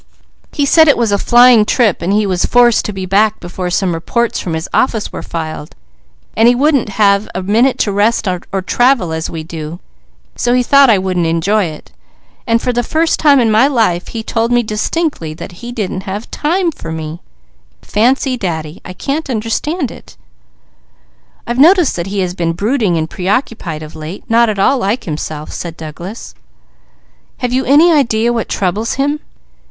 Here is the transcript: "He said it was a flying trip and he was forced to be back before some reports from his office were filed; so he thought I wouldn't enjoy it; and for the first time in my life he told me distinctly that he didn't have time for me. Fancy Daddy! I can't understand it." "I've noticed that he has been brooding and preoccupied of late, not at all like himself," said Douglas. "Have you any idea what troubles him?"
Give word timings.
"He 0.51 0.65
said 0.65 0.87
it 0.87 0.97
was 0.97 1.11
a 1.11 1.19
flying 1.19 1.63
trip 1.63 2.01
and 2.01 2.11
he 2.11 2.25
was 2.25 2.43
forced 2.43 2.85
to 2.85 2.91
be 2.91 3.05
back 3.05 3.39
before 3.39 3.69
some 3.69 3.93
reports 3.93 4.39
from 4.39 4.55
his 4.55 4.67
office 4.73 5.13
were 5.13 5.21
filed; 5.21 5.75
so 6.35 6.43
he 6.43 6.55
thought 10.65 10.89
I 10.89 10.97
wouldn't 10.97 11.27
enjoy 11.27 11.65
it; 11.65 11.91
and 12.47 12.59
for 12.59 12.73
the 12.73 12.81
first 12.83 13.19
time 13.19 13.39
in 13.39 13.51
my 13.51 13.67
life 13.67 14.07
he 14.07 14.23
told 14.23 14.51
me 14.51 14.63
distinctly 14.63 15.35
that 15.35 15.51
he 15.51 15.71
didn't 15.71 16.01
have 16.01 16.31
time 16.31 16.71
for 16.71 16.91
me. 16.91 17.21
Fancy 17.83 18.35
Daddy! 18.35 18.81
I 18.83 18.93
can't 18.93 19.29
understand 19.29 19.91
it." 19.91 20.17
"I've 21.45 21.59
noticed 21.59 21.95
that 21.95 22.07
he 22.07 22.21
has 22.21 22.33
been 22.33 22.53
brooding 22.53 22.97
and 22.97 23.07
preoccupied 23.07 23.83
of 23.83 23.95
late, 23.95 24.23
not 24.27 24.49
at 24.49 24.57
all 24.57 24.79
like 24.79 25.03
himself," 25.03 25.51
said 25.53 25.77
Douglas. 25.77 26.33
"Have 27.37 27.53
you 27.53 27.65
any 27.65 27.93
idea 27.93 28.33
what 28.33 28.49
troubles 28.49 28.93
him?" 28.95 29.19